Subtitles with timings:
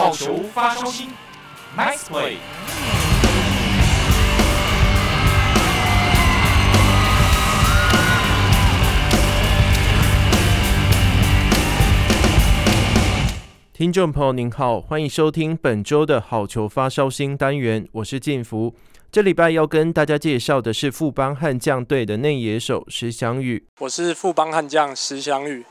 [0.00, 1.08] 好球发烧星
[1.76, 2.36] ，Nice play。
[13.72, 18.76] 听众朋友您好，欢迎收听本周的好球发烧星单元，我是建福。
[19.10, 23.66] 这礼拜要跟大家介绍的是富邦悍将队的内野手石翔宇。
[23.80, 25.66] 我是富邦悍将石翔宇。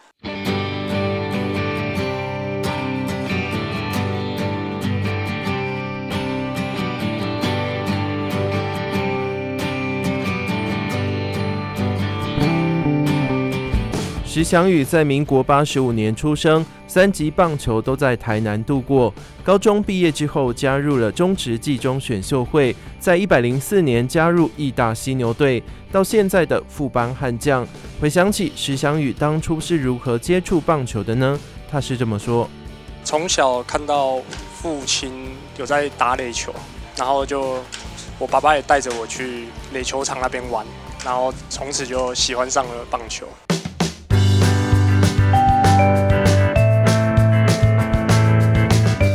[14.37, 19.11] 石翔宇在民国八十五年出生，三级棒球都在台南度过。
[19.43, 27.67] 高中毕业之后，加入了中职季中选秀会，在一百零四年加入义大犀牛队，到现在的副班悍将。
[27.99, 31.39] 回想起石翔宇当初是如何接触棒球的呢？
[31.71, 32.47] 他是这么说：
[33.03, 34.19] 从小看到
[34.53, 36.53] 父亲有在打垒球，
[36.95, 37.57] 然后就
[38.19, 40.63] 我爸爸也带着我去垒球场那边玩，
[41.03, 43.27] 然后从此就喜欢上了棒球。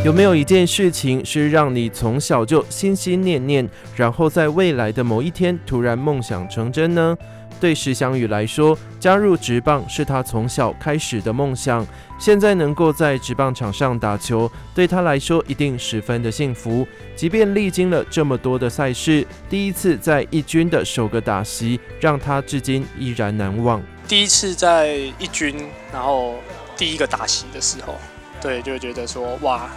[0.04, 7.16] 有没有一件事情是让你从小就心心念念，然后在未来的某一天突然梦想成真呢？
[7.60, 11.86] 对石翔宇来说，加入职棒是他从小开始的梦想。
[12.18, 16.84] 现在能够在职棒场上打球，对他来说一定十分的幸福。
[17.14, 23.80] 即便历经了这么多的赛事，第一次在一军的首个打席，让他至今依然难忘。
[24.08, 25.54] 第一次在一军，
[25.92, 26.34] 然后
[26.76, 27.94] 第一个打席的时候。
[28.42, 29.70] 对，就觉得说哇，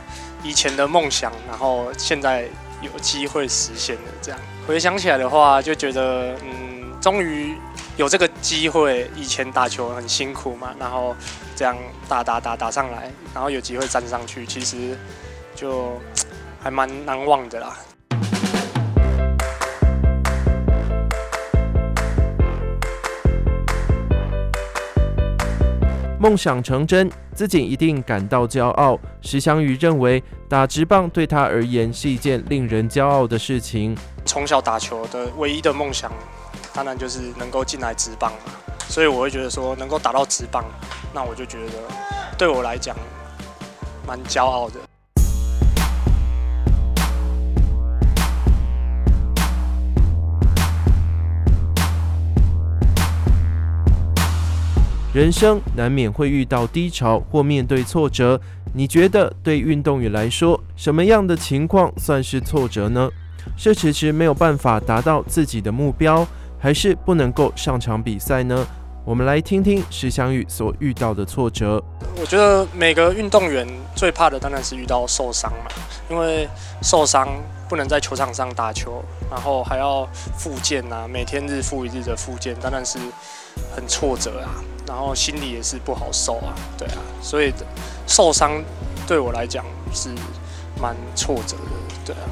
[0.43, 2.49] 以前的梦想，然后现在
[2.81, 4.11] 有机会实现了。
[4.23, 7.55] 这样回想起来的话，就觉得嗯，终于
[7.95, 9.09] 有这个机会。
[9.15, 11.15] 以前打球很辛苦嘛，然后
[11.55, 11.77] 这样
[12.09, 14.97] 打打打打上来，然后有机会站上去，其实
[15.53, 16.01] 就
[16.59, 17.77] 还蛮难忘的啦。
[26.25, 28.99] 梦想成真，自己一定感到骄傲。
[29.21, 33.95] 石翔宇认为，打直棒对他而言是一件令人骄傲的事情。
[34.25, 36.11] 从小打球的唯一的梦想，
[36.73, 38.33] 当然就是能够进来直棒。
[38.89, 40.65] 所以我会觉得说，能够打到直棒，
[41.13, 41.73] 那我就觉得
[42.39, 42.97] 对我来讲
[44.07, 44.79] 蛮骄傲的。
[55.15, 58.37] 人生难免会遇到低潮或面对挫折，
[58.73, 63.09] 你觉得对运动员来说，什么样的情况算是挫折呢？
[63.55, 66.27] 是迟迟没有办法达到自己的目标，
[66.59, 68.67] 还是不能够上场比赛呢？
[69.05, 71.81] 我们来听听石翔宇所遇到的挫折。
[72.19, 75.69] 我觉得每个运动员最怕的当然是遇到受伤嘛，
[76.09, 76.49] 因为
[76.81, 77.27] 受伤
[77.69, 82.97] 不能在球场上打球，然后还要复健啊，每天日复一日的复健，当然是
[83.75, 84.49] 很挫折啊。
[84.87, 87.53] 然后心里也是不好受啊，对啊，所以
[88.07, 88.59] 受伤
[89.05, 90.09] 对我来讲是
[90.81, 92.25] 蛮挫折的，对啊。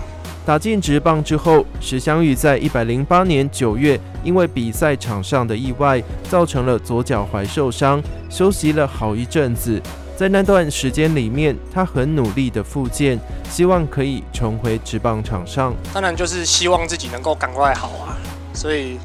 [0.45, 9.81] 打进直棒之后，石翔宇在一百零八年九月，因为比赛场上的意外，造成了左脚踝受伤，休息了好一阵子。
[10.17, 15.73] 在那段时间里面，他很努力的复健，希望可以重回直棒场上。
[15.93, 18.17] 当然就是希望自己能够赶快好啊，
[18.53, 18.97] 所以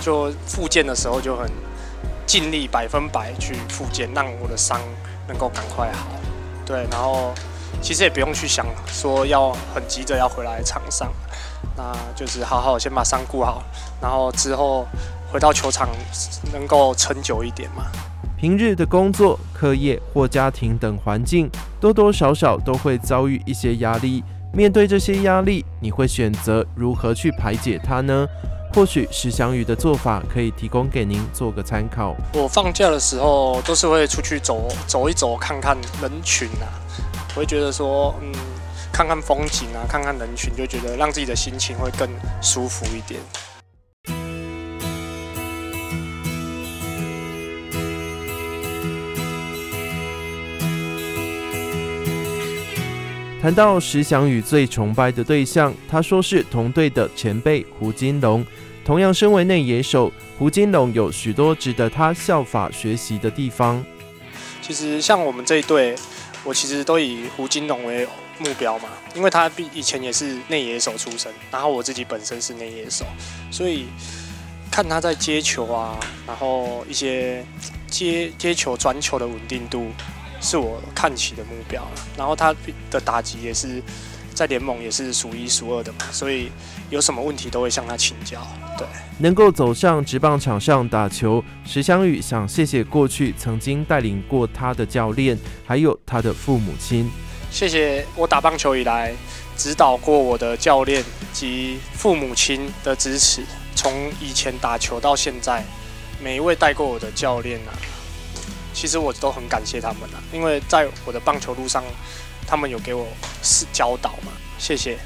[0.00, 1.50] 就复健的时候就很。
[2.24, 4.80] 尽力百分百去复健，让我的伤
[5.28, 6.06] 能够赶快好。
[6.64, 7.34] 对，然后
[7.80, 11.12] 其实也不用去想说要很急着要回来场上，
[11.76, 13.62] 那就是好好先把伤顾好，
[14.00, 14.86] 然后之后
[15.32, 15.88] 回到球场
[16.52, 17.84] 能够撑久一点嘛。
[18.36, 21.48] 平日的工作、课业或家庭等环境，
[21.80, 24.22] 多多少少都会遭遇一些压力。
[24.52, 28.26] 面对这些压力，你会选择如何去排解它呢？
[28.74, 32.16] 或许石翔宇的做法可以提供给您做个参考。
[32.32, 36.66] 我放假的时候都是会出去走走一走，看看人群啊，
[37.34, 38.30] 我会觉得说，嗯，
[38.92, 42.06] 看看风景啊，看看人群，就觉得让自己的心情会更
[42.42, 43.18] 舒服一点。
[53.40, 58.44] 谈到石翔宇最崇拜的对象，他说是同队的前辈胡金龙。
[58.84, 63.82] 同样身为内野手，胡金龙有许多值得他效法学习的地方。
[64.60, 65.96] 其实像我们这一队，
[66.44, 68.06] 我其实都以胡金龙为
[68.38, 73.04] 目标嘛，因为他以前也是内野手出身，然后我自己本身是内野手，
[73.50, 73.86] 所以
[74.70, 77.44] 看他在接球啊，然后一些
[77.88, 79.86] 接接球、转球的稳定度。
[80.44, 81.90] 是我看齐的目标了。
[82.18, 82.52] 然后他
[82.90, 83.80] 的打击也是
[84.42, 86.50] 在联盟也是数一数二的嘛，所以
[86.90, 88.44] 有什么问题都会向他请教。
[88.76, 88.84] 对，
[89.18, 97.08] 能够走上职棒场上打球，石翔宇想谢谢过去曾经带领过他的教练，还有他的父母亲。
[97.52, 99.14] 谢谢我打棒球以来
[99.56, 103.44] 指导过我的教练及父母亲的支持。
[103.76, 105.64] 从以前打球到现在，
[106.20, 107.70] 每一位带过我的教练啊，
[108.72, 111.82] 其实我都很感谢他们啊，因为在我的棒球路上，
[112.46, 113.06] 他们有给我
[113.42, 114.32] 是教导嘛。
[114.58, 114.96] 谢谢。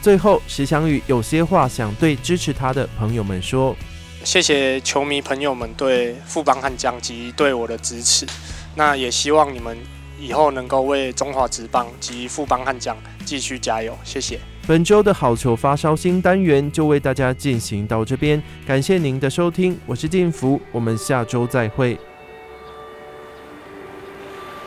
[0.00, 3.76] 最后，石翔宇有些话想对支持他的朋友们说：
[4.24, 8.26] 谢谢球迷朋友们对富邦悍将及对我的支持，
[8.74, 9.76] 那也希望你们。
[10.20, 14.38] 以后能够为中华职棒及富邦悍将继续加油，谢谢。
[14.68, 21.98] 本周的好球发烧新单元就为大家进行到这边，感谢您的收听，我是进福，我们下周再会。